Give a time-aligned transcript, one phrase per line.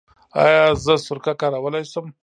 [0.41, 2.05] ایا زه سرکه کارولی شم؟